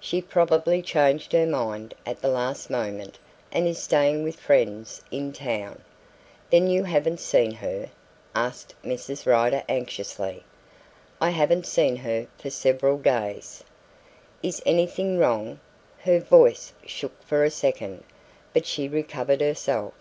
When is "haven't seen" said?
6.82-7.52, 11.30-11.94